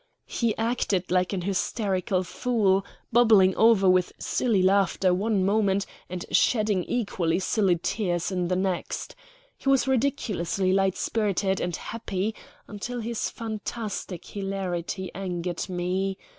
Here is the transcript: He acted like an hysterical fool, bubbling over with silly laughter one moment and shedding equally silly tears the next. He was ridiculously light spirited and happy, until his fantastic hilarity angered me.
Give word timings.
He 0.25 0.57
acted 0.57 1.11
like 1.11 1.31
an 1.31 1.41
hysterical 1.41 2.23
fool, 2.23 2.83
bubbling 3.11 3.55
over 3.55 3.87
with 3.87 4.13
silly 4.17 4.63
laughter 4.63 5.13
one 5.13 5.45
moment 5.45 5.85
and 6.09 6.25
shedding 6.31 6.83
equally 6.85 7.37
silly 7.37 7.77
tears 7.77 8.29
the 8.29 8.55
next. 8.55 9.15
He 9.59 9.69
was 9.69 9.87
ridiculously 9.87 10.73
light 10.73 10.97
spirited 10.97 11.61
and 11.61 11.75
happy, 11.75 12.33
until 12.67 12.99
his 12.99 13.29
fantastic 13.29 14.25
hilarity 14.25 15.11
angered 15.13 15.69
me. 15.69 16.17